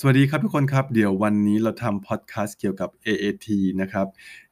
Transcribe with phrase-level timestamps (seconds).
[0.00, 3.48] สวัสดีครับทุกคนครับ เดี๋ยววันนี้เราทำพอดแคสต์เกี่ยวกับ AAT
[3.80, 4.06] นะครับ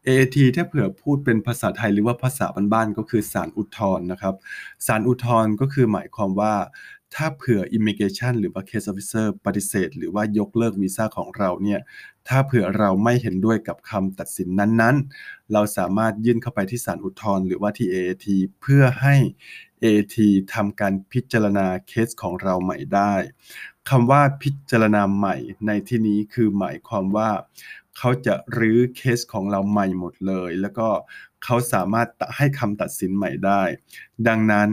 [0.07, 4.35] AAT ถ้าเผื่อพูดเป็นภาษาไทยหรือว่าภาษาบ้านๆก็คือสารอุทธรณ์นะครับ
[4.87, 6.55] สารอุทธรณ์ก็คือหมายความว่า
[7.15, 11.81] ถ้าเผื่อ immigration หรือว่า case officer ปฏิเสธ หรือว่ายกเลิกวีซ่าของเราเนี่ย
[12.29, 18.27] ถ้าเผื่อเราไม่เห็นด้วยกับคำตัดสินนั้นๆ เราสามารถยื่นเข้าไปที่ศาลอุทธรณ์หรือว่าที่ AAT
[18.61, 19.15] เพื่อให้
[19.87, 20.17] AT
[20.55, 23.15] ทำการพิจารณาเคสของเราใหม่ได้
[23.91, 25.37] คำว่าพิจารณาใหม่
[25.67, 27.31] ในที่นี้คือหมายความว่า
[27.99, 30.89] เขาจะรื้อเคสของเราใหม่หมดเลย แล้วก็
[31.45, 33.63] เขาสามารถให้คำตัดสินใหม่ได้
[34.29, 34.71] ดังนั้น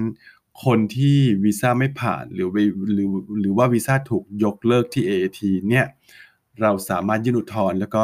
[0.66, 2.50] คนที่วีซ่าไม่ผ่านหรือ
[2.94, 3.08] หรือ
[3.40, 5.88] หรือว่าวีซ่าถูกยกเลิกที่ AAT เนี่ย
[6.62, 8.04] เราสามารถยื่นอุทธรณ์แล้วก็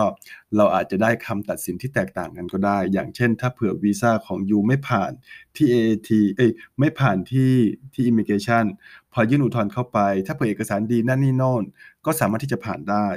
[0.55, 5.11] เราอาจจะได้คำตัดสินที่แตกต่างกันก็ได้ อย่างเช่น ถ้าเผื่อวีซ่าของยูไม่ผ่าน
[5.55, 7.51] ที่ AAT เอ้ยไม่ผ่านที่
[7.93, 8.65] ที่ Immigration
[9.13, 11.63] พอยื่นอุทธรณ์เข้าไป ถ้าเผื่อเอกสารดีนั่นนี่โน่น
[12.05, 13.07] ก็สามารถที่จะผ่านได้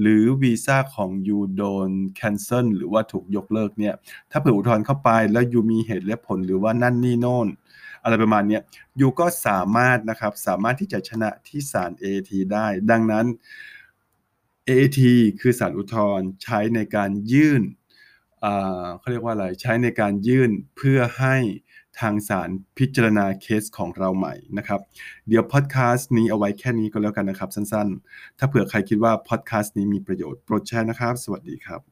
[0.00, 3.94] หรือวีซ่าของยูโดน cancel หรือว่าถูกยกเลิกเนี่ย
[4.30, 7.48] ถ้าเผื่ออุทธรณ์เข้าไปแล้วยูมีเหตุและผลหรือว่านั่นนี่โน่น
[8.02, 8.58] อะไรประมาณนี้
[9.00, 13.26] ยูก็สามารถนะครับสามารถที่จะชนะที่ศาล AAT ได้ ดังนั้น
[14.68, 15.00] AAT
[15.40, 17.62] คือสารอุทธรณ์ใช้ในการยื่น
[18.98, 21.36] เขาเรียกว่าอะไรใช้ในการยื่นเพื่อให้
[22.00, 24.80] ทางศาลพิจารณาเคสของเราใหม่นะครับ
[25.28, 31.91] เดี๋ยวพอดแคสต์นี้เอาไว้แค่นี้ก็แล้วกันนะครับ สั้นๆ ถ้าเผื่อใครคิดว่าพอดแคสต์นี้มีประโยชน์โปรดแชร์นะครับ สวัสดีครับ